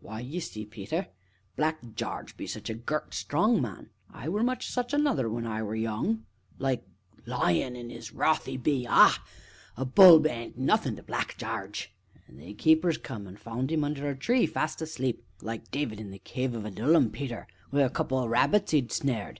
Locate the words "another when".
4.92-5.46